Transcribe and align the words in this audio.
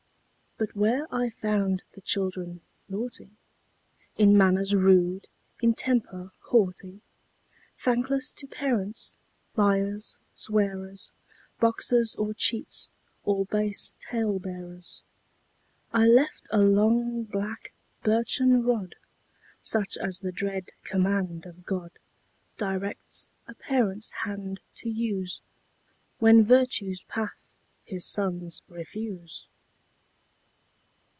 But 0.57 0.75
where 0.75 1.07
I 1.11 1.31
found 1.31 1.81
the 1.95 2.01
children 2.01 2.61
naughty, 2.87 3.31
In 4.15 4.37
manners 4.37 4.75
rude, 4.75 5.27
in 5.59 5.73
temper 5.73 6.33
haughty, 6.51 7.01
Thankless 7.79 8.31
to 8.33 8.45
parents, 8.47 9.17
liars, 9.55 10.19
swearers, 10.35 11.11
Boxers, 11.59 12.13
or 12.13 12.35
cheats, 12.35 12.91
or 13.23 13.45
base 13.47 13.95
tale 13.99 14.37
bearers, 14.37 15.01
I 15.91 16.05
left 16.05 16.47
a 16.51 16.59
long, 16.59 17.23
black, 17.23 17.73
birchen 18.03 18.61
rod, 18.63 18.93
Such 19.61 19.97
as 19.97 20.19
the 20.19 20.31
dread 20.31 20.73
command 20.83 21.47
of 21.47 21.65
God 21.65 21.97
Directs 22.57 23.31
a 23.47 23.55
Parent's 23.55 24.11
hand 24.25 24.59
to 24.75 24.89
use 24.91 25.41
When 26.19 26.43
virtue's 26.43 27.01
path 27.05 27.57
his 27.83 28.05
sons 28.05 28.61
refuse. 28.67 29.47